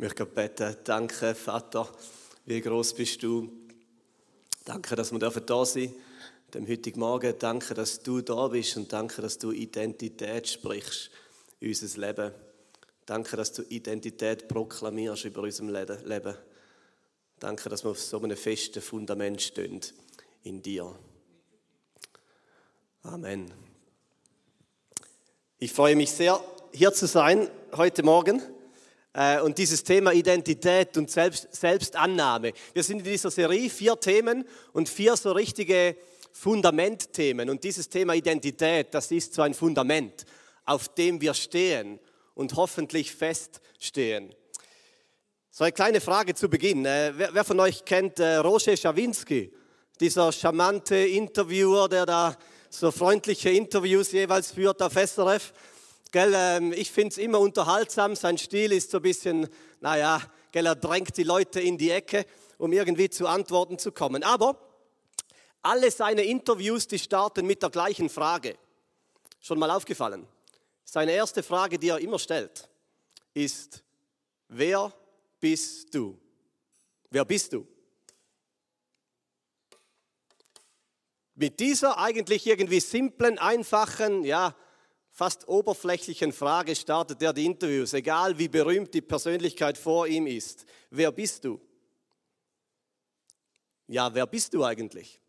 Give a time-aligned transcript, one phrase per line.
[0.00, 0.76] möchte beten.
[0.84, 1.88] Danke, Vater,
[2.46, 3.50] wie groß bist du.
[4.64, 5.94] Danke, dass wir dürfen da sein
[6.54, 7.34] dem heutigen Morgen.
[7.38, 11.10] Danke, dass du da bist und danke, dass du Identität sprichst
[11.60, 12.32] in unser Leben.
[13.06, 16.34] Danke, dass du Identität proklamierst über unserem Leben.
[17.38, 19.80] Danke, dass wir auf so einem festen Fundament stehen
[20.42, 20.94] in dir.
[23.02, 23.52] Amen.
[25.58, 26.42] Ich freue mich sehr,
[26.72, 28.42] hier zu sein heute Morgen.
[29.12, 32.52] Äh, und dieses Thema Identität und Selbst, Selbstannahme.
[32.72, 35.96] Wir sind in dieser Serie vier Themen und vier so richtige
[36.32, 37.50] Fundamentthemen.
[37.50, 40.24] Und dieses Thema Identität, das ist so ein Fundament,
[40.64, 41.98] auf dem wir stehen
[42.34, 44.34] und hoffentlich feststehen.
[45.50, 46.86] So eine kleine Frage zu Beginn.
[46.86, 49.52] Äh, wer, von euch kennt äh, Roger Schawinski?
[49.98, 52.36] Dieser charmante Interviewer, der da
[52.70, 55.52] so freundliche Interviews jeweils führt auf SRF.
[56.12, 58.16] Gell, ähm, ich finde es immer unterhaltsam.
[58.16, 59.48] Sein Stil ist so ein bisschen,
[59.80, 62.26] naja, gell, er drängt die Leute in die Ecke,
[62.58, 64.24] um irgendwie zu Antworten zu kommen.
[64.24, 64.58] Aber
[65.62, 68.56] alle seine Interviews, die starten mit der gleichen Frage.
[69.40, 70.26] Schon mal aufgefallen?
[70.84, 72.68] Seine erste Frage, die er immer stellt,
[73.32, 73.84] ist,
[74.48, 74.92] wer
[75.38, 76.18] bist du?
[77.08, 77.66] Wer bist du?
[81.36, 84.56] Mit dieser eigentlich irgendwie simplen, einfachen, ja,
[85.20, 90.64] fast oberflächlichen Frage startet er die Interviews, egal wie berühmt die Persönlichkeit vor ihm ist.
[90.88, 91.60] Wer bist du?
[93.86, 95.20] Ja, wer bist du eigentlich?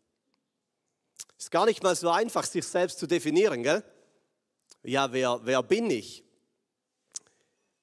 [1.36, 3.84] Ist gar nicht mal so einfach, sich selbst zu definieren, gell?
[4.82, 6.24] Ja, wer, wer bin ich?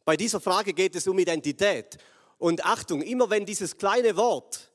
[0.04, 2.00] Bei dieser Frage geht es um Identität.
[2.40, 4.72] Und Achtung, immer wenn dieses kleine Wort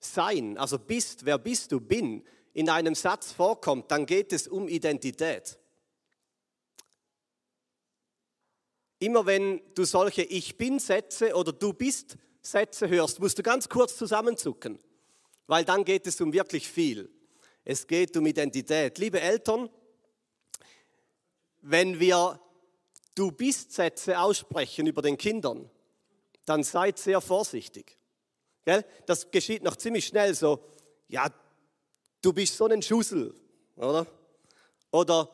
[0.00, 4.66] sein, also bist, wer bist du, bin, in einem Satz vorkommt, dann geht es um
[4.66, 5.56] Identität.
[8.98, 13.68] Immer wenn du solche Ich bin Sätze oder du bist Sätze hörst, musst du ganz
[13.68, 14.78] kurz zusammenzucken,
[15.46, 17.10] weil dann geht es um wirklich viel.
[17.64, 18.98] Es geht um Identität.
[18.98, 19.68] Liebe Eltern,
[21.60, 22.40] wenn wir
[23.18, 25.68] Du bist Sätze aussprechen über den Kindern,
[26.44, 27.98] dann seid sehr vorsichtig.
[29.06, 30.60] Das geschieht noch ziemlich schnell so,
[31.08, 31.28] ja,
[32.22, 33.34] du bist so ein Schussel,
[33.74, 34.06] oder?
[34.92, 35.28] Oder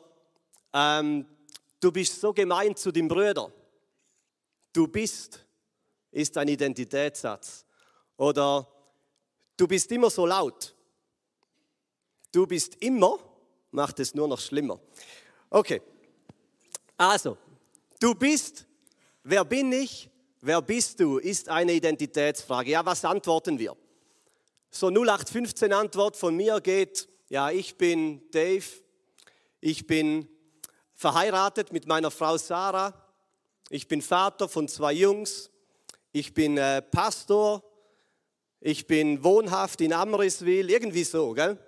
[0.72, 1.27] ähm,
[1.78, 3.53] du bist so gemein zu den Brüdern.
[4.75, 5.45] Du bist
[6.15, 7.65] ist ein Identitätssatz.
[8.17, 8.67] Oder
[9.57, 10.75] du bist immer so laut.
[12.33, 13.19] Du bist immer,
[13.71, 14.81] macht es nur noch schlimmer.
[15.51, 15.83] Okay,
[16.97, 17.37] also,
[18.01, 18.67] du bist,
[19.25, 20.09] wer bin ich,
[20.41, 22.71] wer bist du, ist eine Identitätsfrage.
[22.71, 23.77] Ja, was antworten wir?
[24.71, 28.65] So 0815 Antwort von mir geht, ja, ich bin Dave,
[29.61, 30.29] ich bin
[30.95, 33.03] verheiratet mit meiner Frau Sarah,
[33.70, 35.50] ich bin Vater von zwei Jungs,
[36.12, 37.62] ich bin äh, Pastor,
[38.60, 41.58] ich bin wohnhaft in Amriswil, irgendwie so, gell?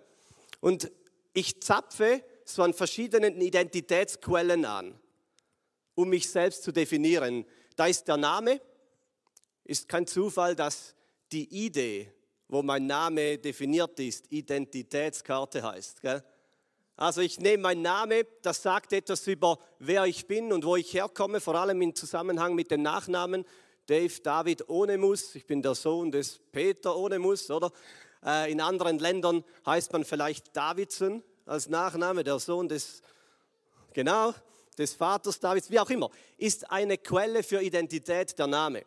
[0.61, 0.91] Und
[1.33, 4.99] ich zapfe so an verschiedenen Identitätsquellen an,
[5.95, 7.45] um mich selbst zu definieren.
[7.75, 8.61] Da ist der Name,
[9.65, 10.95] ist kein Zufall, dass
[11.33, 12.13] die Idee,
[12.49, 16.01] wo mein Name definiert ist, Identitätskarte heißt.
[16.01, 16.23] Gell?
[16.97, 20.95] Also ich nehme meinen Namen, das sagt etwas über wer ich bin und wo ich
[20.95, 23.45] herkomme, vor allem im Zusammenhang mit dem Nachnamen.
[23.87, 27.71] Dave David ohne Muss, ich bin der Sohn des Peter ohne Muss, oder?
[28.25, 33.03] Äh, in anderen Ländern heißt man vielleicht Davidson als Nachname, der Sohn des,
[33.93, 34.35] genau,
[34.79, 38.85] des Vaters Davids, wie auch immer, ist eine Quelle für Identität der Name.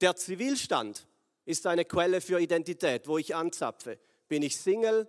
[0.00, 1.06] Der Zivilstand
[1.44, 3.98] ist eine Quelle für Identität, wo ich anzapfe.
[4.28, 5.06] Bin ich Single?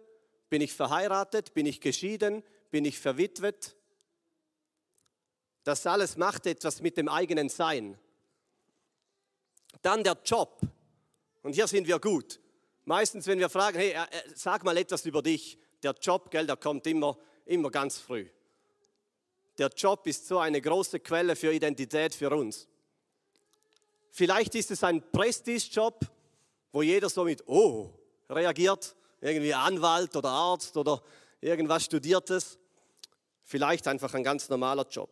[0.50, 1.54] Bin ich verheiratet?
[1.54, 2.44] Bin ich geschieden?
[2.72, 3.76] Bin ich verwitwet?
[5.64, 7.98] Das alles macht etwas mit dem eigenen Sein.
[9.82, 10.62] Dann der Job.
[11.44, 12.40] Und hier sind wir gut.
[12.86, 16.48] Meistens, wenn wir fragen, hey, äh, äh, sag mal etwas über dich, der Job, gell,
[16.48, 18.28] der kommt immer, immer ganz früh.
[19.58, 22.68] Der Job ist so eine große Quelle für Identität für uns.
[24.10, 26.00] Vielleicht ist es ein Prestigejob,
[26.72, 27.94] wo jeder so mit Oh
[28.30, 31.02] reagiert irgendwie Anwalt oder Arzt oder
[31.42, 32.58] irgendwas Studiertes.
[33.44, 35.10] Vielleicht einfach ein ganz normaler Job.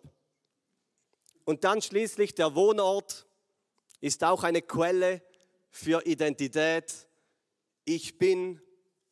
[1.45, 3.25] Und dann schließlich der Wohnort
[4.01, 5.21] ist auch eine Quelle
[5.69, 7.07] für Identität.
[7.85, 8.61] Ich bin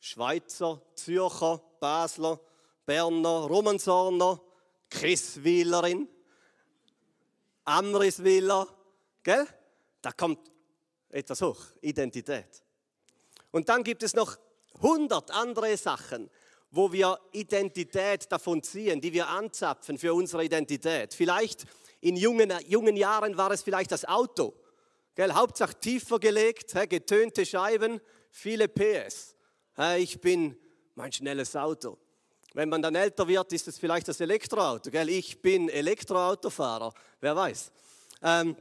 [0.00, 2.40] Schweizer, Zürcher, Basler,
[2.84, 4.40] Berner, Romansorner,
[4.90, 6.08] Chriswilerin,
[7.64, 8.68] Amriswiller,
[9.22, 9.46] gell?
[10.00, 10.38] Da kommt
[11.08, 12.62] etwas hoch, Identität.
[13.50, 14.36] Und dann gibt es noch
[14.82, 16.30] 100 andere Sachen,
[16.70, 21.14] wo wir Identität davon ziehen, die wir anzapfen für unsere Identität.
[21.14, 21.64] Vielleicht
[22.00, 24.54] In jungen, jungen Jahren war es vielleicht das Auto.
[25.14, 25.32] Gell?
[25.32, 28.00] Hauptsache tiefer gelegt, getönte Scheiben,
[28.30, 29.34] viele PS.
[29.96, 30.56] Ich bin
[30.94, 31.98] mein schnelles Auto.
[32.52, 34.90] Wenn man dann älter wird, ist es vielleicht das Elektroauto.
[34.90, 35.08] Gell?
[35.08, 37.72] Ich bin Elektroautofahrer, wer weiß.
[38.22, 38.56] Ähm,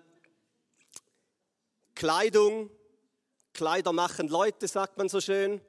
[1.94, 2.70] Kleidung,
[3.54, 5.62] Kleider machen Leute, sagt man so schön.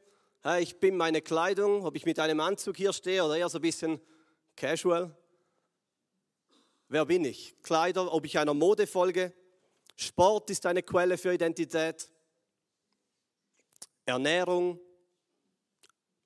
[0.58, 3.62] Ich bin meine Kleidung, ob ich mit einem Anzug hier stehe oder eher so ein
[3.62, 4.00] bisschen
[4.54, 5.16] casual.
[6.88, 7.60] Wer bin ich?
[7.62, 9.32] Kleider, ob ich einer Mode folge.
[9.96, 12.08] Sport ist eine Quelle für Identität.
[14.04, 14.78] Ernährung,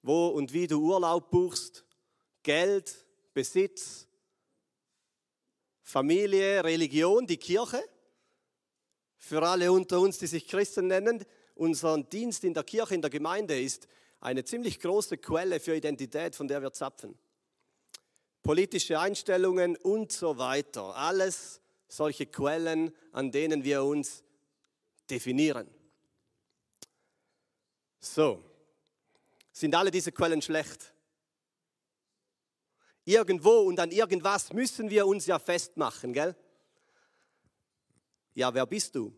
[0.02, 1.84] wo und wie du Urlaub buchst.
[2.42, 4.06] Geld, Besitz,
[5.82, 7.82] Familie, Religion, die Kirche.
[9.16, 11.24] Für alle unter uns, die sich Christen nennen,
[11.60, 13.86] unser Dienst in der Kirche, in der Gemeinde ist
[14.20, 17.16] eine ziemlich große Quelle für Identität, von der wir zapfen
[18.42, 20.96] politische Einstellungen und so weiter.
[20.96, 24.22] Alles solche Quellen, an denen wir uns
[25.08, 25.68] definieren.
[27.98, 28.42] So,
[29.52, 30.94] sind alle diese Quellen schlecht?
[33.04, 36.36] Irgendwo und an irgendwas müssen wir uns ja festmachen, gell?
[38.34, 39.12] Ja, wer bist du?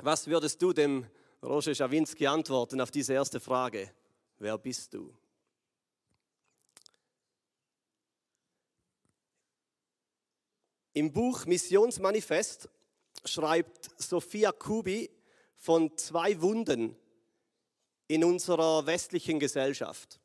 [0.00, 1.06] Was würdest du dem
[1.42, 3.90] Roger Schawinski antworten auf diese erste Frage?
[4.38, 5.14] Wer bist du?
[10.92, 12.68] Im Buch Missionsmanifest
[13.24, 15.10] schreibt Sophia Kubi
[15.56, 16.96] von zwei Wunden
[18.06, 20.20] in unserer westlichen Gesellschaft,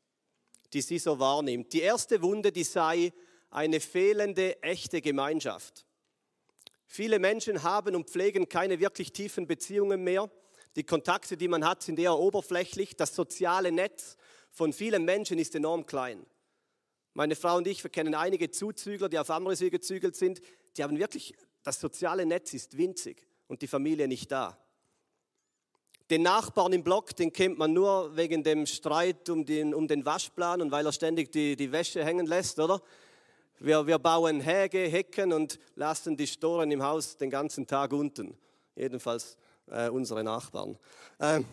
[0.74, 1.74] die sie so wahrnimmt.
[1.74, 3.13] Die erste Wunde, die sei
[3.50, 5.86] eine fehlende echte Gemeinschaft.
[6.91, 10.30] Viele Menschen haben und pflegen keine wirklich tiefen Beziehungen mehr.
[10.75, 12.97] Die Kontakte, die man hat, sind eher oberflächlich.
[12.97, 14.18] Das soziale Netz
[14.51, 16.25] von vielen Menschen ist enorm klein.
[17.13, 20.41] Meine Frau und ich, wir kennen einige Zuzügler, die auf Amresee gezügelt sind
[20.77, 21.33] die haben wirklich,
[21.63, 24.57] das soziale Netz ist winzig und die Familie nicht da.
[26.09, 30.06] Den Nachbarn im Block, den kennt man nur wegen dem Streit um den, um den
[30.06, 32.81] Waschplan und weil er ständig die, die Wäsche hängen lässt, oder?
[33.61, 38.38] Wir, wir bauen Häge, Hecken und lassen die Storen im Haus den ganzen Tag unten.
[38.73, 39.35] Jedenfalls
[39.67, 40.77] äh, unsere Nachbarn.
[41.19, 41.45] Ähm,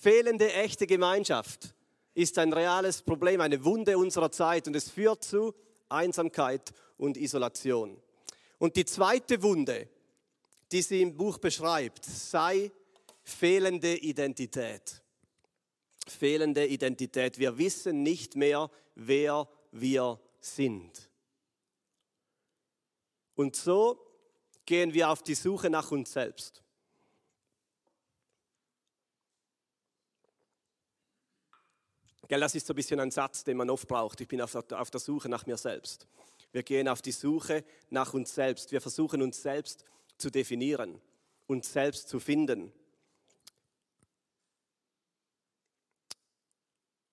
[0.00, 1.74] fehlende echte Gemeinschaft
[2.14, 5.54] ist ein reales Problem, eine Wunde unserer Zeit und es führt zu
[5.90, 8.00] Einsamkeit und Isolation.
[8.58, 9.88] Und die zweite Wunde,
[10.70, 12.70] die sie im Buch beschreibt, sei
[13.22, 15.01] fehlende Identität.
[16.08, 17.38] Fehlende Identität.
[17.38, 21.10] Wir wissen nicht mehr, wer wir sind.
[23.34, 23.98] Und so
[24.66, 26.62] gehen wir auf die Suche nach uns selbst.
[32.28, 34.20] Das ist so ein bisschen ein Satz, den man oft braucht.
[34.22, 36.06] Ich bin auf der, auf der Suche nach mir selbst.
[36.50, 38.72] Wir gehen auf die Suche nach uns selbst.
[38.72, 39.84] Wir versuchen uns selbst
[40.16, 41.00] zu definieren,
[41.46, 42.72] uns selbst zu finden.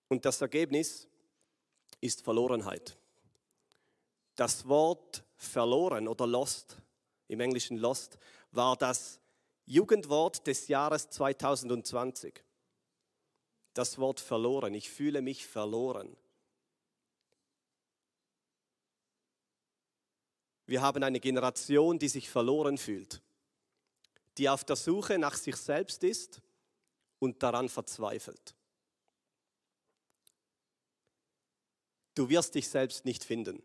[0.10, 1.08] Und das Ergebnis
[2.02, 2.98] ist Verlorenheit.
[4.36, 6.78] Das Wort verloren oder lost,
[7.28, 8.18] im Englischen lost,
[8.52, 9.20] war das
[9.66, 12.44] Jugendwort des Jahres 2020
[13.74, 14.74] das Wort verloren.
[14.74, 16.18] Ich fühle mich verloren.
[20.66, 23.22] Wir haben eine Generation, die sich verloren fühlt,
[24.38, 26.42] die auf der Suche nach sich selbst ist
[27.20, 28.56] und daran verzweifelt.
[32.20, 33.64] Du wirst dich selbst nicht finden.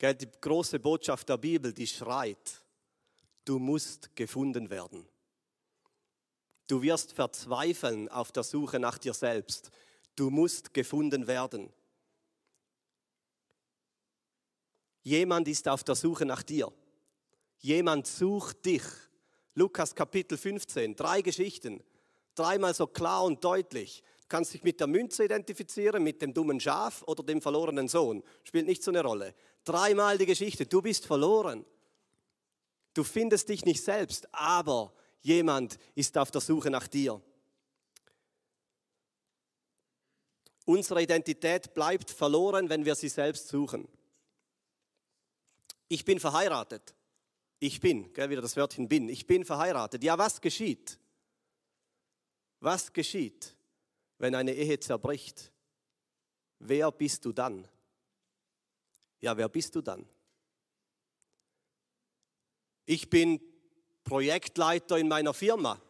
[0.00, 2.62] Die große Botschaft der Bibel, die schreit,
[3.44, 5.04] du musst gefunden werden.
[6.68, 9.72] Du wirst verzweifeln auf der Suche nach dir selbst.
[10.14, 11.68] Du musst gefunden werden.
[15.02, 16.72] Jemand ist auf der Suche nach dir.
[17.58, 18.84] Jemand sucht dich.
[19.54, 21.82] Lukas Kapitel 15, drei Geschichten,
[22.36, 24.04] dreimal so klar und deutlich.
[24.22, 28.22] Du kannst dich mit der Münze identifizieren, mit dem dummen Schaf oder dem verlorenen Sohn.
[28.44, 29.34] Spielt nicht so eine Rolle.
[29.64, 31.64] Dreimal die Geschichte, du bist verloren.
[32.94, 37.22] Du findest dich nicht selbst, aber Jemand ist auf der Suche nach dir.
[40.64, 43.88] Unsere Identität bleibt verloren, wenn wir sie selbst suchen.
[45.88, 46.94] Ich bin verheiratet.
[47.60, 49.08] Ich bin, gell, wieder das Wörtchen bin.
[49.08, 50.02] Ich bin verheiratet.
[50.02, 50.98] Ja, was geschieht?
[52.58, 53.54] Was geschieht,
[54.22, 55.52] wenn eine Ehe zerbricht?
[56.60, 57.66] Wer bist du dann?
[59.18, 60.08] Ja, wer bist du dann?
[62.84, 63.40] Ich bin
[64.04, 65.82] Projektleiter in meiner Firma.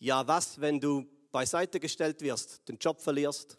[0.00, 3.56] Ja, was, wenn du beiseite gestellt wirst, den Job verlierst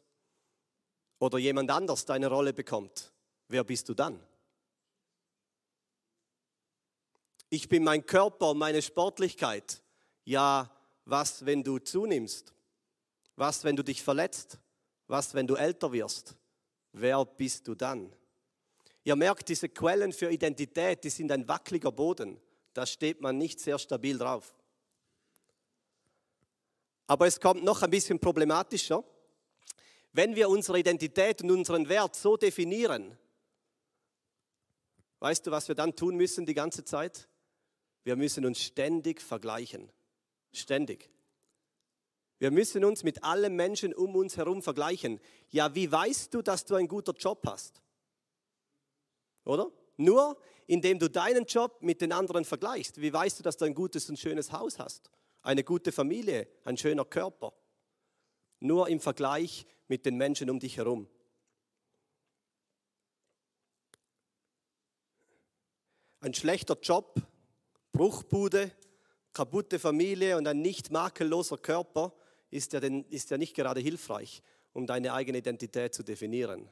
[1.19, 3.13] oder jemand anders deine Rolle bekommt,
[3.47, 4.21] wer bist du dann?
[7.49, 9.81] Ich bin mein Körper, meine Sportlichkeit.
[10.25, 10.69] Ja,
[11.05, 12.53] was, wenn du zunimmst?
[13.39, 14.59] Was, wenn du dich verletzt?
[15.07, 16.35] Was, wenn du älter wirst?
[16.91, 18.13] Wer bist du dann?
[19.05, 22.37] Ihr merkt, diese Quellen für Identität, die sind ein wackeliger Boden.
[22.73, 24.53] Da steht man nicht sehr stabil drauf.
[27.07, 29.05] Aber es kommt noch ein bisschen problematischer.
[30.11, 33.17] Wenn wir unsere Identität und unseren Wert so definieren,
[35.21, 37.29] weißt du, was wir dann tun müssen die ganze Zeit?
[38.03, 39.89] Wir müssen uns ständig vergleichen.
[40.51, 41.09] Ständig.
[42.39, 45.19] Wir müssen uns mit allen Menschen um uns herum vergleichen.
[45.49, 47.81] Ja, wie weißt du, dass du einen guten Job hast?
[49.43, 49.71] Oder?
[49.97, 53.01] Nur indem du deinen Job mit den anderen vergleichst.
[53.01, 55.09] Wie weißt du, dass du ein gutes und schönes Haus hast?
[55.41, 57.53] Eine gute Familie, ein schöner Körper.
[58.59, 61.07] Nur im Vergleich mit den Menschen um dich herum.
[66.19, 67.19] Ein schlechter Job,
[67.91, 68.71] Bruchbude,
[69.33, 72.13] kaputte Familie und ein nicht makelloser Körper
[72.51, 74.41] ist ja, den, ist ja nicht gerade hilfreich,
[74.73, 76.69] um deine eigene Identität zu definieren.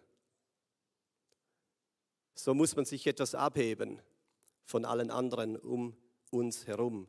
[2.36, 4.02] So muss man sich etwas abheben
[4.66, 5.96] von allen anderen um
[6.30, 7.08] uns herum.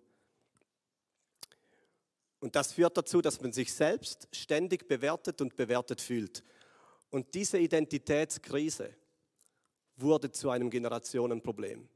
[2.41, 6.45] Und das führt dazu, dass man sich selbst ständig bewertet und bewertet fühlt.
[7.11, 8.95] Und diese Identitätskrise
[9.97, 11.89] wurde zu einem Generationenproblem.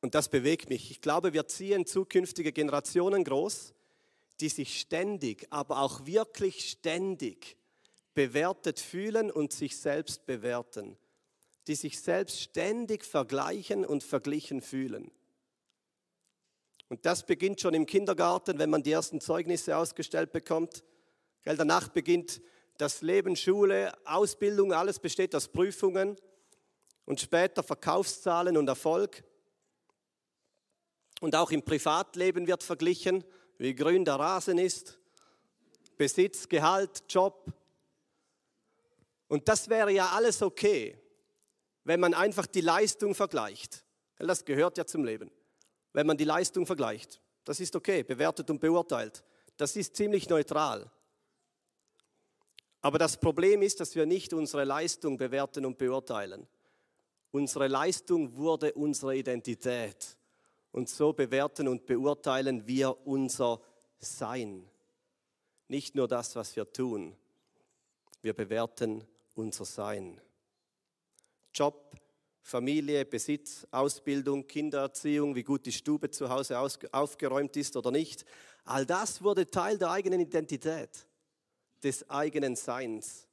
[0.00, 0.90] Und das bewegt mich.
[0.90, 3.74] Ich glaube, wir ziehen zukünftige Generationen groß,
[4.40, 7.56] die sich ständig, aber auch wirklich ständig
[8.14, 10.96] bewertet fühlen und sich selbst bewerten,
[11.66, 15.10] die sich selbst ständig vergleichen und verglichen fühlen.
[16.88, 20.84] Und das beginnt schon im Kindergarten, wenn man die ersten Zeugnisse ausgestellt bekommt.
[21.44, 22.40] Danach beginnt
[22.78, 26.16] das Leben, Schule, Ausbildung, alles besteht aus Prüfungen
[27.04, 29.24] und später Verkaufszahlen und Erfolg.
[31.26, 33.24] Und auch im Privatleben wird verglichen,
[33.58, 34.96] wie grün der Rasen ist,
[35.96, 37.52] Besitz, Gehalt, Job.
[39.26, 40.96] Und das wäre ja alles okay,
[41.82, 43.84] wenn man einfach die Leistung vergleicht.
[44.18, 45.32] Das gehört ja zum Leben.
[45.92, 49.24] Wenn man die Leistung vergleicht, das ist okay, bewertet und beurteilt.
[49.56, 50.88] Das ist ziemlich neutral.
[52.82, 56.46] Aber das Problem ist, dass wir nicht unsere Leistung bewerten und beurteilen.
[57.32, 60.16] Unsere Leistung wurde unsere Identität.
[60.76, 63.62] Und so bewerten und beurteilen wir unser
[63.98, 64.68] Sein.
[65.68, 67.16] Nicht nur das, was wir tun.
[68.20, 69.02] Wir bewerten
[69.34, 70.20] unser Sein.
[71.54, 71.96] Job,
[72.42, 78.26] Familie, Besitz, Ausbildung, Kindererziehung, wie gut die Stube zu Hause aufgeräumt ist oder nicht.
[78.66, 81.06] All das wurde Teil der eigenen Identität,
[81.82, 83.25] des eigenen Seins.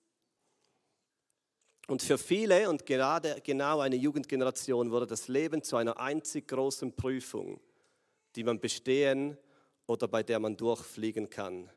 [1.87, 6.95] Und für viele und gerade genau eine Jugendgeneration wurde das Leben zu einer einzig großen
[6.95, 7.59] Prüfung,
[8.35, 9.37] die man bestehen
[9.85, 11.69] oder bei der man durchfliegen kann.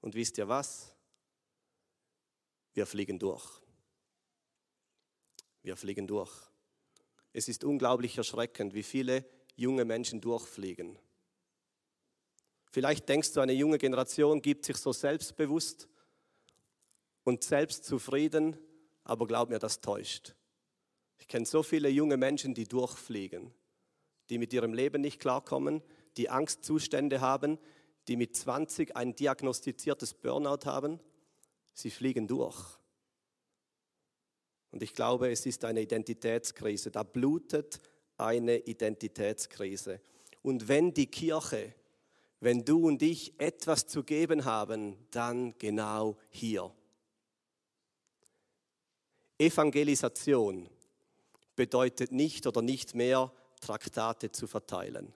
[0.00, 0.92] Und wisst ihr was?
[2.74, 3.62] Wir fliegen durch.
[5.62, 6.32] Wir fliegen durch.
[7.32, 10.98] Es ist unglaublich erschreckend, wie viele junge Menschen durchfliegen.
[12.72, 15.88] Vielleicht denkst du, eine junge Generation gibt sich so selbstbewusst
[17.22, 18.58] und selbstzufrieden
[19.04, 20.34] aber glaub mir, das täuscht.
[21.18, 23.52] Ich kenne so viele junge Menschen, die durchfliegen,
[24.28, 25.82] die mit ihrem Leben nicht klarkommen,
[26.16, 27.58] die Angstzustände haben,
[28.08, 31.00] die mit 20 ein diagnostiziertes Burnout haben.
[31.72, 32.76] Sie fliegen durch.
[34.72, 36.90] Und ich glaube, es ist eine Identitätskrise.
[36.90, 37.80] Da blutet
[38.16, 40.00] eine Identitätskrise.
[40.42, 41.74] Und wenn die Kirche,
[42.40, 46.74] wenn du und ich etwas zu geben haben, dann genau hier.
[49.38, 50.68] Evangelisation
[51.56, 55.12] bedeutet nicht oder nicht mehr Traktate zu verteilen.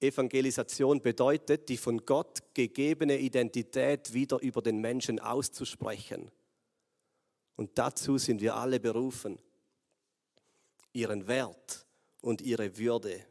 [0.00, 6.30] Evangelisation bedeutet, die von Gott gegebene Identität wieder über den Menschen auszusprechen.
[7.56, 9.38] Und dazu sind wir alle berufen,
[10.92, 11.86] ihren Wert
[12.20, 13.24] und ihre Würde.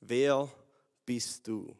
[0.00, 0.50] Wer
[1.06, 1.74] bist du?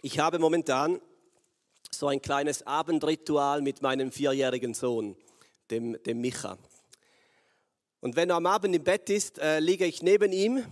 [0.00, 1.00] Ich habe momentan
[1.90, 5.16] so ein kleines Abendritual mit meinem vierjährigen Sohn,
[5.70, 6.56] dem, dem Micha.
[8.00, 10.64] Und wenn er am Abend im Bett ist, äh, liege ich neben ihm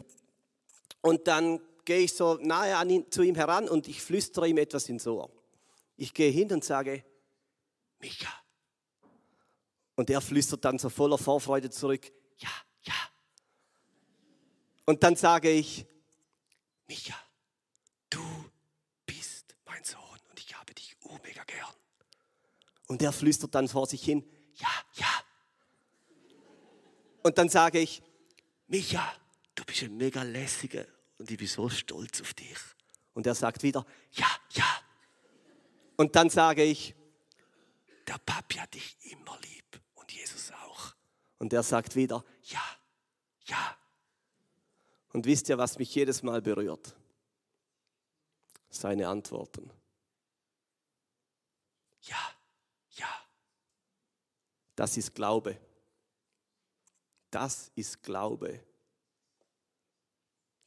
[1.01, 4.59] und dann gehe ich so nahe an ihn, zu ihm heran und ich flüstere ihm
[4.59, 5.31] etwas ins Ohr.
[5.97, 7.05] Ich gehe hin und sage,
[7.99, 8.33] Micha.
[9.97, 12.51] Und er flüstert dann so voller Vorfreude zurück, ja,
[12.83, 12.95] ja.
[14.85, 15.87] Und dann sage ich,
[16.87, 17.17] Micha,
[18.11, 18.21] du
[19.07, 21.75] bist mein Sohn und ich habe dich mega gern.
[22.87, 24.25] Und der flüstert dann vor sich hin,
[24.55, 25.09] ja, ja.
[27.23, 28.03] Und dann sage ich,
[28.69, 29.13] Micha,
[29.55, 30.87] du bist ein mega lässiger
[31.19, 32.59] und ich bin so stolz auf dich.
[33.15, 34.81] Und er sagt wieder, ja, ja.
[35.97, 36.95] Und dann sage ich,
[38.07, 40.95] der Papi hat dich immer lieb und Jesus auch.
[41.39, 42.63] Und er sagt wieder, ja,
[43.47, 43.77] ja.
[45.13, 46.95] Und wisst ihr, was mich jedes Mal berührt?
[48.69, 49.71] Seine Antworten.
[52.03, 52.36] Ja.
[54.77, 55.59] Das ist Glaube.
[57.31, 58.63] Das ist Glaube.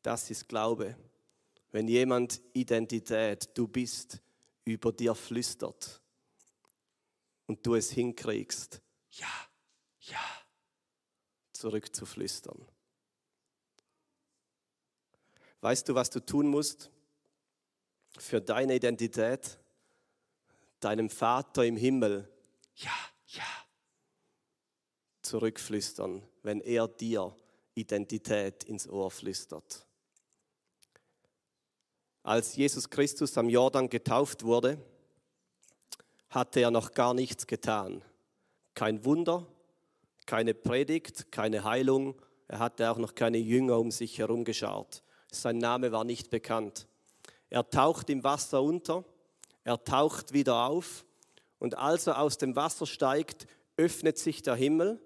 [0.02, 0.98] Das ist Glaube.
[1.72, 4.22] Wenn jemand Identität, du bist,
[4.66, 6.02] über dir flüstert
[7.48, 9.28] und du es hinkriegst, ja,
[10.02, 10.24] ja,
[11.54, 12.68] zurückzuflüstern.
[15.62, 16.90] Weißt du, was du tun musst
[18.18, 19.58] für deine Identität?
[20.80, 22.32] Deinem Vater im Himmel,
[22.76, 22.96] ja,
[23.28, 23.44] ja,
[25.30, 27.36] zurückflüstern, wenn er dir
[27.76, 29.86] Identität ins Ohr flüstert.
[32.24, 34.78] Als Jesus Christus am Jordan getauft wurde,
[36.30, 38.04] hatte er noch gar nichts getan.
[38.74, 39.46] Kein Wunder,
[40.26, 42.20] keine Predigt, keine Heilung.
[42.48, 45.04] Er hatte auch noch keine Jünger um sich herum geschaut.
[45.32, 46.88] Sein Name war nicht bekannt.
[47.50, 49.06] Er taucht im Wasser unter,
[49.64, 51.06] er taucht wieder auf
[51.60, 55.00] und als er aus dem Wasser steigt, öffnet sich der Himmel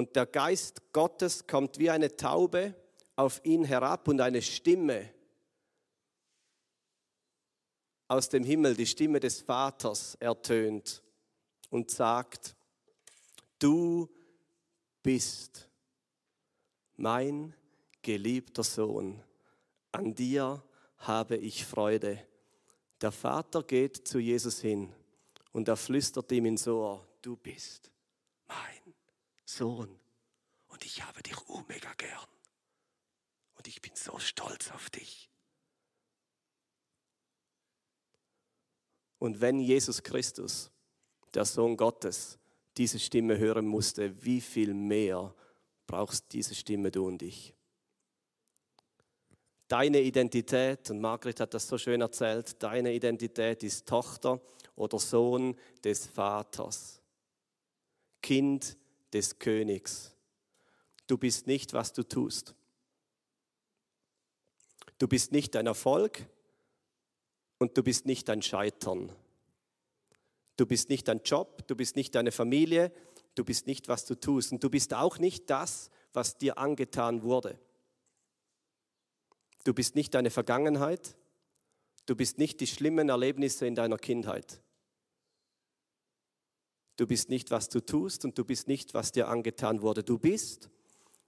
[0.00, 2.74] und der Geist Gottes kommt wie eine Taube
[3.16, 5.12] auf ihn herab und eine Stimme
[8.08, 11.02] aus dem Himmel, die Stimme des Vaters ertönt
[11.68, 12.56] und sagt,
[13.58, 14.08] du
[15.02, 15.68] bist
[16.96, 17.54] mein
[18.00, 19.22] geliebter Sohn,
[19.92, 20.64] an dir
[20.96, 22.26] habe ich Freude.
[23.02, 24.94] Der Vater geht zu Jesus hin
[25.52, 27.90] und er flüstert ihm ins Ohr, du bist
[28.48, 28.94] mein
[29.44, 29.99] Sohn
[30.80, 31.36] und ich habe dich
[31.68, 32.26] mega gern
[33.54, 35.28] und ich bin so stolz auf dich.
[39.18, 40.70] Und wenn Jesus Christus,
[41.34, 42.38] der Sohn Gottes,
[42.78, 45.34] diese Stimme hören musste, wie viel mehr
[45.86, 47.54] brauchst diese Stimme du und ich?
[49.68, 54.40] Deine Identität, und Margret hat das so schön erzählt, deine Identität ist Tochter
[54.76, 57.02] oder Sohn des Vaters,
[58.22, 58.78] Kind
[59.12, 60.16] des Königs.
[61.10, 62.54] Du bist nicht, was du tust.
[64.98, 66.24] Du bist nicht dein Erfolg,
[67.60, 69.12] und du bist nicht dein Scheitern.
[70.56, 72.90] Du bist nicht dein Job, du bist nicht deine Familie,
[73.34, 74.52] du bist nicht, was du tust.
[74.52, 77.58] Und du bist auch nicht das, was dir angetan wurde.
[79.64, 81.16] Du bist nicht deine Vergangenheit,
[82.06, 84.62] du bist nicht die schlimmen Erlebnisse in deiner Kindheit.
[86.96, 90.02] Du bist nicht, was du tust und du bist nicht, was dir angetan wurde.
[90.02, 90.70] Du bist,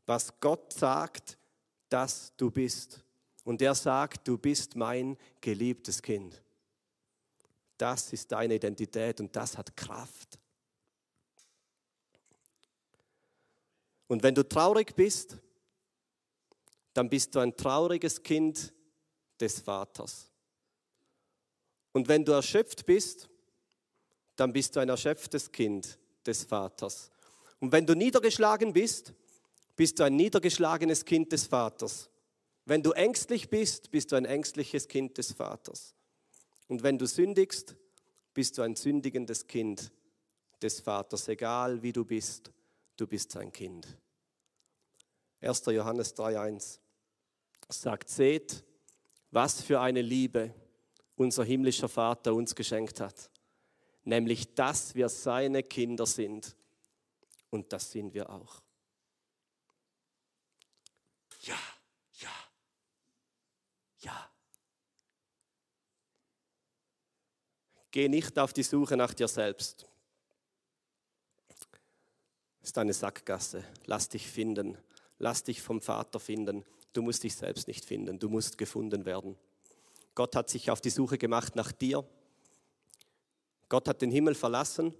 [0.06, 1.38] was Gott sagt,
[1.88, 3.02] dass du bist.
[3.44, 6.42] Und er sagt, du bist mein geliebtes Kind.
[7.76, 10.38] Das ist deine Identität und das hat Kraft.
[14.06, 15.38] Und wenn du traurig bist,
[16.94, 18.72] dann bist du ein trauriges Kind
[19.40, 20.30] des Vaters.
[21.92, 23.28] Und wenn du erschöpft bist,
[24.36, 27.10] dann bist du ein erschöpftes Kind des Vaters.
[27.60, 29.14] Und wenn du niedergeschlagen bist,
[29.76, 32.10] bist du ein niedergeschlagenes Kind des Vaters.
[32.64, 35.94] Wenn du ängstlich bist, bist du ein ängstliches Kind des Vaters.
[36.68, 37.76] Und wenn du sündigst,
[38.34, 39.92] bist du ein sündigendes Kind
[40.60, 42.50] des Vaters, egal wie du bist,
[42.96, 43.86] du bist sein Kind.
[45.40, 45.64] 1.
[45.66, 46.78] Johannes 3.1
[47.68, 48.64] sagt, seht,
[49.30, 50.54] was für eine Liebe
[51.16, 53.30] unser himmlischer Vater uns geschenkt hat,
[54.04, 56.56] nämlich dass wir seine Kinder sind.
[57.50, 58.62] Und das sind wir auch.
[61.40, 61.58] Ja.
[64.02, 64.32] Ja.
[67.92, 69.86] Geh nicht auf die Suche nach dir selbst.
[72.60, 73.64] Das ist eine Sackgasse.
[73.84, 74.78] Lass dich finden.
[75.18, 76.64] Lass dich vom Vater finden.
[76.94, 78.18] Du musst dich selbst nicht finden.
[78.18, 79.36] Du musst gefunden werden.
[80.14, 82.04] Gott hat sich auf die Suche gemacht nach dir.
[83.68, 84.94] Gott hat den Himmel verlassen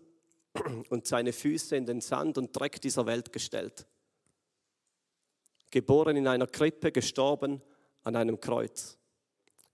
[0.90, 3.86] und seine Füße in den Sand und Dreck dieser Welt gestellt.
[5.70, 7.62] Geboren in einer Krippe, gestorben
[8.02, 8.98] an einem Kreuz.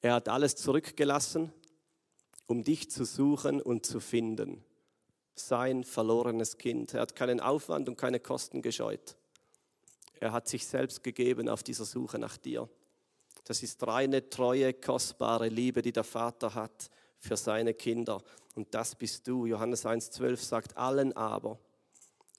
[0.00, 1.52] Er hat alles zurückgelassen,
[2.48, 4.64] um dich zu suchen und zu finden.
[5.34, 6.94] Sein verlorenes Kind.
[6.94, 9.16] Er hat keinen Aufwand und keine Kosten gescheut.
[10.18, 12.68] Er hat sich selbst gegeben auf dieser Suche nach dir.
[13.44, 18.22] Das ist reine, treue, kostbare Liebe, die der Vater hat für seine Kinder.
[18.56, 19.46] Und das bist du.
[19.46, 21.58] Johannes 1,12 sagt, allen aber,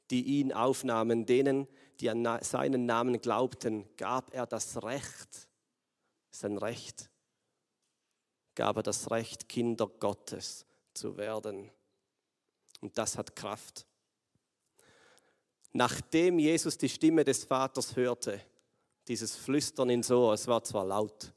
[0.09, 1.67] die ihn aufnahmen, denen,
[1.99, 5.47] die an seinen Namen glaubten, gab er das Recht,
[6.31, 7.09] sein Recht,
[8.59, 11.71] gab er das Recht, Kinder Gottes zu werden.
[12.81, 13.85] Und das hat Kraft.
[15.71, 18.41] Nachdem Jesus die Stimme des Vaters hörte,
[19.07, 21.31] dieses Flüstern ins Ohr, es war zwar laut,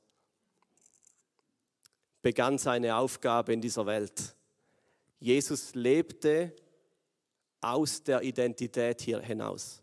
[2.22, 4.34] begann seine Aufgabe in dieser Welt.
[5.20, 6.56] Jesus lebte
[7.60, 9.80] aus der Identität hier hinaus,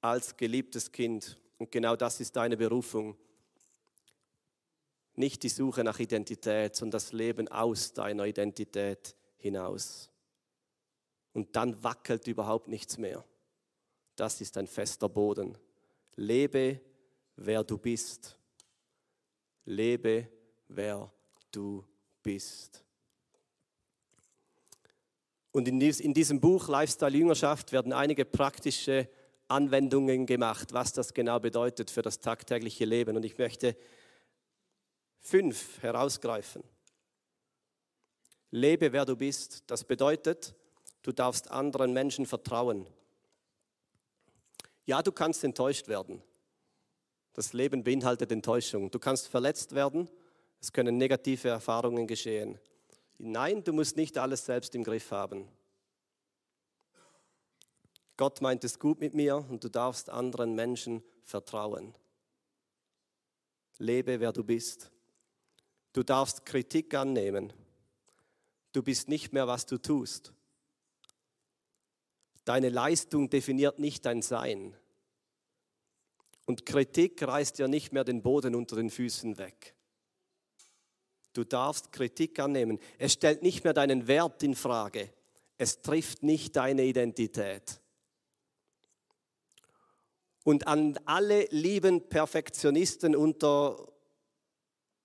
[0.00, 1.38] als geliebtes Kind.
[1.56, 3.16] Und genau das ist deine Berufung.
[5.16, 10.10] Nicht die Suche nach Identität, sondern das Leben aus deiner Identität hinaus.
[11.32, 13.24] Und dann wackelt überhaupt nichts mehr.
[14.16, 15.58] Das ist ein fester Boden.
[16.16, 16.80] Lebe,
[17.36, 18.36] wer du bist.
[19.64, 20.28] Lebe,
[20.68, 21.12] wer
[21.50, 21.84] du
[22.22, 22.84] bist.
[25.52, 29.08] Und in diesem Buch Lifestyle Jüngerschaft werden einige praktische
[29.46, 33.16] Anwendungen gemacht, was das genau bedeutet für das tagtägliche Leben.
[33.16, 33.76] Und ich möchte
[35.24, 36.62] fünf herausgreifen.
[38.50, 39.64] Lebe, wer du bist.
[39.66, 40.54] Das bedeutet,
[41.02, 42.86] du darfst anderen Menschen vertrauen.
[44.84, 46.22] Ja, du kannst enttäuscht werden.
[47.32, 48.90] Das Leben beinhaltet Enttäuschung.
[48.90, 50.08] Du kannst verletzt werden.
[50.60, 52.60] Es können negative Erfahrungen geschehen.
[53.18, 55.48] Nein, du musst nicht alles selbst im Griff haben.
[58.16, 61.94] Gott meint es gut mit mir und du darfst anderen Menschen vertrauen.
[63.78, 64.92] Lebe, wer du bist.
[65.94, 67.52] Du darfst Kritik annehmen.
[68.72, 70.32] Du bist nicht mehr, was du tust.
[72.44, 74.76] Deine Leistung definiert nicht dein Sein.
[76.46, 79.76] Und Kritik reißt ja nicht mehr den Boden unter den Füßen weg.
[81.32, 82.80] Du darfst Kritik annehmen.
[82.98, 85.10] Es stellt nicht mehr deinen Wert in Frage.
[85.58, 87.80] Es trifft nicht deine Identität.
[90.42, 93.93] Und an alle lieben Perfektionisten unter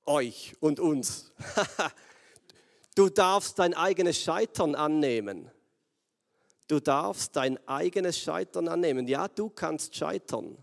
[0.06, 1.32] euch und uns.
[2.96, 5.52] du darfst dein eigenes Scheitern annehmen.
[6.68, 9.08] Du darfst dein eigenes Scheitern annehmen.
[9.08, 10.58] Ja, du kannst scheitern.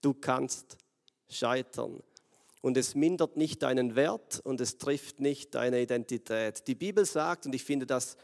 [0.00, 0.76] Du kannst
[1.28, 2.02] scheitern
[2.60, 6.66] und es mindert nicht deinen Wert und es trifft nicht deine Identität.
[6.66, 8.16] Die Bibel sagt, und ich finde das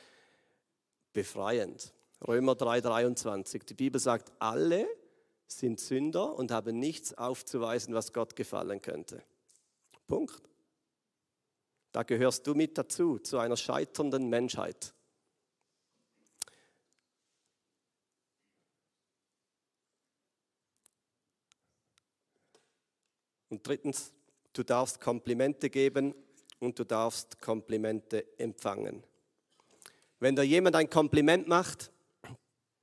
[1.13, 1.93] befreiend,
[2.27, 4.87] Römer 3:23, die Bibel sagt, alle
[5.47, 9.23] sind Sünder und haben nichts aufzuweisen, was Gott gefallen könnte.
[10.07, 10.43] Punkt.
[11.93, 14.95] Da gehörst du mit dazu, zu einer scheiternden Menschheit.
[23.49, 24.13] Und drittens,
[24.55, 26.15] Du darfst Komplimente geben
[26.61, 29.03] und du darfst Komplimente empfangen.
[30.21, 31.91] Wenn dir jemand ein Kompliment macht,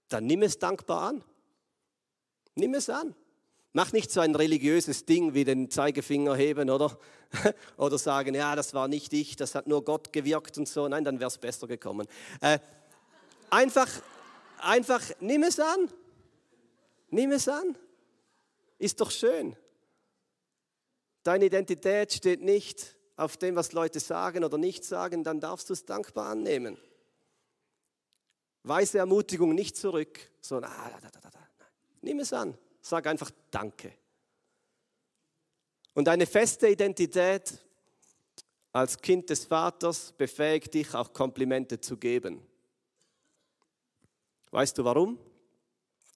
[0.09, 1.23] dann nimm es dankbar an.
[2.55, 3.15] Nimm es an.
[3.73, 6.97] Mach nicht so ein religiöses Ding wie den Zeigefinger heben oder,
[7.77, 10.87] oder sagen, ja, das war nicht ich, das hat nur Gott gewirkt und so.
[10.87, 12.07] Nein, dann wäre es besser gekommen.
[12.41, 12.59] Äh,
[13.49, 13.87] einfach,
[14.59, 15.89] einfach, nimm es an.
[17.09, 17.77] Nimm es an.
[18.77, 19.55] Ist doch schön.
[21.23, 25.73] Deine Identität steht nicht auf dem, was Leute sagen oder nicht sagen, dann darfst du
[25.73, 26.77] es dankbar annehmen.
[28.63, 31.39] Weise Ermutigung nicht zurück, sondern ah, da, da, da, da.
[32.01, 32.57] nimm es an.
[32.81, 33.93] Sag einfach Danke.
[35.93, 37.59] Und eine feste Identität
[38.71, 42.41] als Kind des Vaters befähigt dich auch Komplimente zu geben.
[44.51, 45.19] Weißt du warum?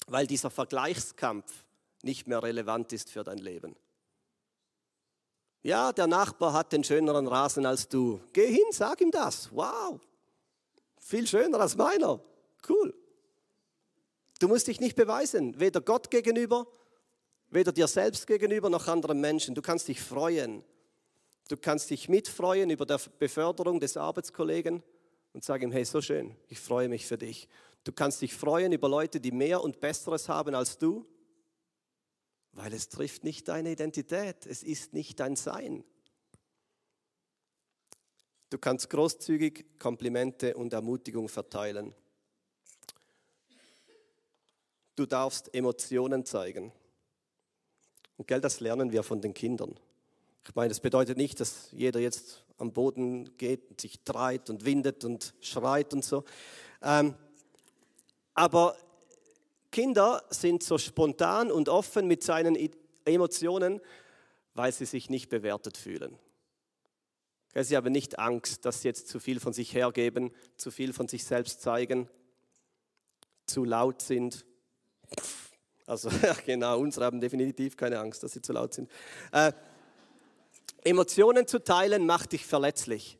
[0.08, 1.66] Weil dieser Vergleichskampf
[2.04, 3.76] nicht mehr relevant ist für dein Leben.
[5.64, 8.22] Ja, der Nachbar hat den schöneren Rasen als du.
[8.34, 9.52] Geh hin, sag ihm das.
[9.52, 10.00] Wow,
[11.00, 12.20] viel schöner als meiner.
[12.70, 12.94] Cool.
[14.40, 16.68] Du musst dich nicht beweisen, weder Gott gegenüber,
[17.50, 19.56] weder dir selbst gegenüber noch anderen Menschen.
[19.56, 20.64] Du kannst dich freuen.
[21.48, 24.84] Du kannst dich mitfreuen über der Beförderung des Arbeitskollegen
[25.34, 27.48] und sagen ihm, hey, so schön, ich freue mich für dich.
[27.84, 31.06] Du kannst dich freuen über Leute, die mehr und Besseres haben als du.
[32.52, 35.84] Weil es trifft nicht deine Identität, es ist nicht dein Sein.
[38.50, 41.94] Du kannst großzügig Komplimente und Ermutigung verteilen.
[44.96, 46.72] Du darfst Emotionen zeigen.
[48.18, 49.78] Und gell, das lernen wir von den Kindern.
[50.48, 54.64] Ich meine, das bedeutet nicht, dass jeder jetzt am Boden geht und sich treibt und
[54.64, 56.24] windet und schreit und so.
[56.82, 57.16] Ähm,
[58.34, 58.78] aber
[59.72, 62.58] Kinder sind so spontan und offen mit seinen
[63.04, 63.82] Emotionen,
[64.54, 66.18] weil sie sich nicht bewertet fühlen.
[67.54, 71.08] Sie haben nicht Angst, dass sie jetzt zu viel von sich hergeben, zu viel von
[71.08, 72.10] sich selbst zeigen,
[73.46, 74.46] zu laut sind.
[75.86, 78.90] Also ja, genau, unsere haben definitiv keine Angst, dass sie zu laut sind.
[79.32, 79.52] Äh,
[80.84, 83.18] Emotionen zu teilen macht dich verletzlich.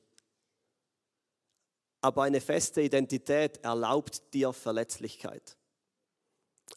[2.02, 5.58] Aber eine feste Identität erlaubt dir Verletzlichkeit.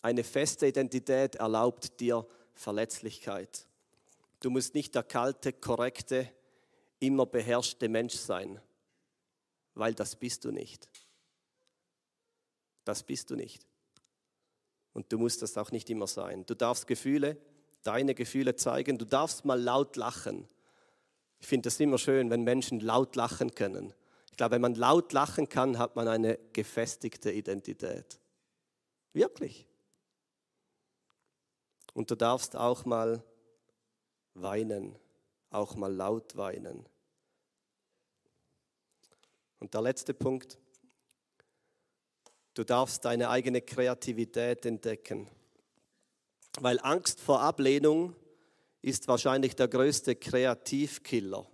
[0.00, 3.66] Eine feste Identität erlaubt dir Verletzlichkeit.
[4.40, 6.32] Du musst nicht der kalte, korrekte,
[7.00, 8.60] immer beherrschte Mensch sein,
[9.74, 10.88] weil das bist du nicht.
[12.84, 13.67] Das bist du nicht.
[14.98, 16.44] Und du musst das auch nicht immer sein.
[16.44, 17.36] Du darfst Gefühle,
[17.84, 18.98] deine Gefühle zeigen.
[18.98, 20.48] Du darfst mal laut lachen.
[21.38, 23.94] Ich finde es immer schön, wenn Menschen laut lachen können.
[24.28, 28.18] Ich glaube, wenn man laut lachen kann, hat man eine gefestigte Identität.
[29.12, 29.68] Wirklich.
[31.94, 33.22] Und du darfst auch mal
[34.34, 34.98] weinen,
[35.50, 36.88] auch mal laut weinen.
[39.60, 40.58] Und der letzte Punkt,
[42.58, 45.28] du darfst deine eigene Kreativität entdecken.
[46.58, 48.16] Weil Angst vor Ablehnung
[48.82, 51.46] ist wahrscheinlich der größte Kreativkiller.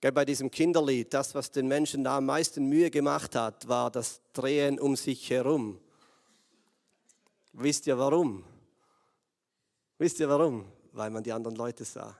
[0.00, 4.22] Bei diesem Kinderlied, das, was den Menschen da am meisten Mühe gemacht hat, war das
[4.32, 5.80] Drehen um sich herum.
[7.52, 8.44] Wisst ihr warum?
[9.98, 10.70] Wisst ihr warum?
[10.92, 12.16] Weil man die anderen Leute sah.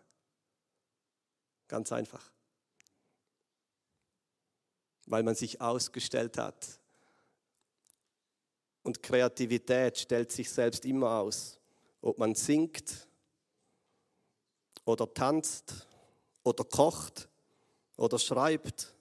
[1.68, 2.35] Ganz einfach.
[5.06, 6.80] Weil man sich ausgestellt hat.
[8.82, 11.58] Und Kreativität stellt sich selbst immer aus.
[12.00, 13.08] Ob man singt
[14.84, 15.86] oder tanzt
[16.44, 17.28] oder kocht
[17.96, 18.94] oder schreibt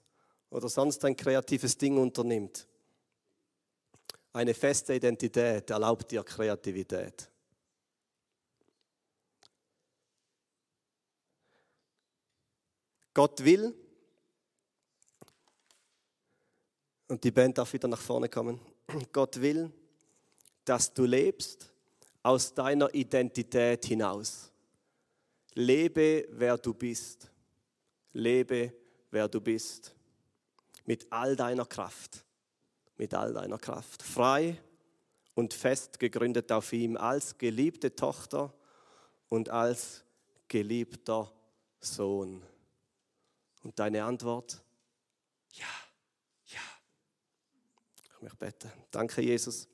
[0.50, 2.66] oder sonst ein kreatives Ding unternimmt.
[4.32, 7.30] Eine feste Identität erlaubt dir Kreativität.
[13.14, 13.74] Gott will,
[17.08, 18.60] und die Band darf wieder nach vorne kommen,
[19.12, 19.70] Gott will,
[20.64, 21.72] dass du lebst
[22.22, 24.50] aus deiner Identität hinaus.
[25.54, 27.30] Lebe, wer du bist.
[28.12, 28.72] Lebe,
[29.10, 29.94] wer du bist.
[30.84, 32.24] Mit all deiner Kraft.
[32.96, 34.02] Mit all deiner Kraft.
[34.02, 34.60] Frei
[35.34, 38.52] und fest gegründet auf ihm als geliebte Tochter
[39.28, 40.02] und als
[40.48, 41.32] geliebter
[41.80, 42.42] Sohn.
[43.62, 44.62] Und deine Antwort?
[45.52, 45.85] Ja.
[48.16, 48.72] Ich möchte beten.
[48.90, 49.68] Danke, Jesus.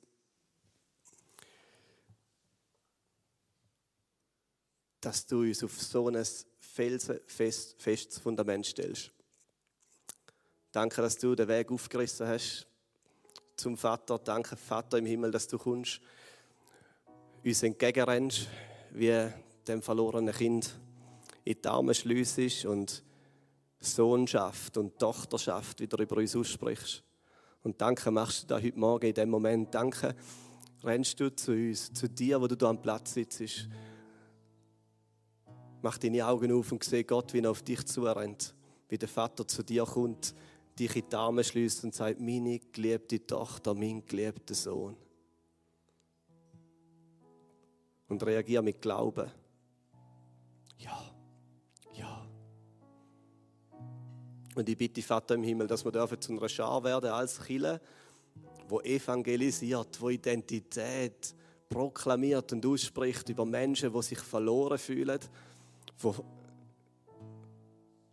[5.01, 6.25] Dass du uns auf so ein
[6.59, 9.13] felsenfestes Fundament stellst.
[10.73, 12.67] Danke, dass du den Weg aufgerissen hast
[13.57, 14.19] zum Vater.
[14.19, 16.01] Danke, Vater im Himmel, dass du kommst,
[17.45, 18.49] uns entgegenrennst,
[18.91, 19.31] wie
[19.69, 20.79] dem verlorenen Kind
[21.45, 23.03] in die Arme schliessest und
[23.81, 27.03] Sohnschaft und Tochterschaft wieder über uns aussprichst.
[27.63, 29.75] Und danke machst du da heute Morgen in dem Moment.
[29.75, 30.15] Danke
[30.83, 33.69] rennst du zu uns, zu dir, wo du da am Platz sitzt.
[35.81, 38.55] Mach deine Augen auf und sehe Gott, wie er auf dich zurennt.
[38.89, 40.35] Wie der Vater zu dir kommt,
[40.79, 44.97] dich in die Arme schließt und sagt, meine geliebte Tochter, mein geliebter Sohn.
[48.09, 49.31] Und reagiere mit Glauben.
[50.79, 51.12] Ja.
[54.55, 57.81] Und ich bitte Vater im Himmel, dass wir dürfen zu einer Schar werden als Chile,
[58.69, 61.35] wo evangelisiert, wo Identität
[61.69, 65.19] proklamiert und ausspricht über Menschen, die sich verloren fühlen,
[65.99, 66.15] wo,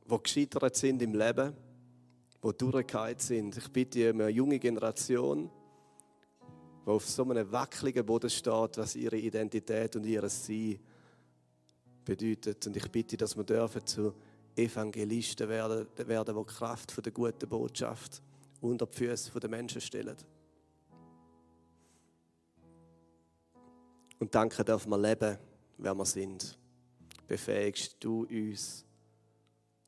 [0.06, 1.54] wo gescheitert sind im Leben,
[2.42, 3.58] wo durchgehend sind.
[3.58, 5.50] Ich bitte eine junge Generation,
[6.86, 10.80] die auf so einem wackeligen Boden steht, was ihre Identität und ihr Sein
[12.06, 12.66] bedeutet.
[12.66, 14.14] Und ich bitte, dass wir dürfen zu
[14.60, 18.22] Evangelisten werden, werden die Kraft der guten Botschaft
[18.62, 20.18] unter die Füße der Menschen stellen.
[24.20, 25.38] Und danke dürfen wir leben,
[25.78, 26.58] wer wir sind.
[27.28, 28.86] Befähigst du uns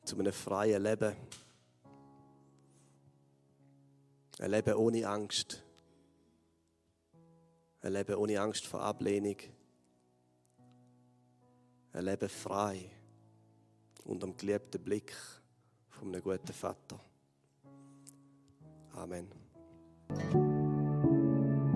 [0.06, 1.16] zu einem freien Leben.
[4.40, 5.64] Ein Leben ohne Angst.
[7.82, 9.38] Ein Leben ohne Angst vor Ablehnung.
[11.94, 12.90] Ein Leben frei
[14.06, 15.14] und am geliebten Blick
[15.90, 17.00] von einem guten Vater.
[18.94, 19.28] Amen.